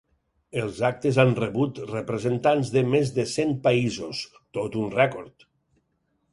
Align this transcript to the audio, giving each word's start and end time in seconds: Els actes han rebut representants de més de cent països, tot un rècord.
Els 0.61 0.79
actes 0.87 1.19
han 1.23 1.33
rebut 1.39 1.81
representants 1.91 2.73
de 2.77 2.83
més 2.95 3.13
de 3.21 3.27
cent 3.35 3.55
països, 3.69 4.25
tot 4.59 4.81
un 4.85 4.93
rècord. 4.99 5.51